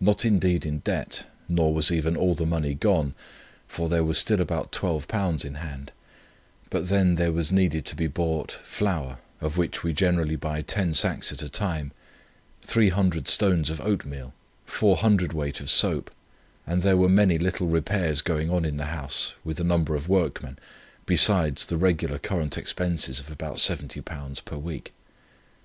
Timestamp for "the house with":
18.76-19.60